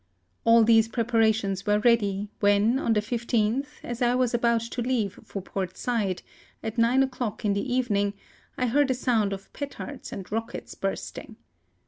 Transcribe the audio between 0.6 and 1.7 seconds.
these preparations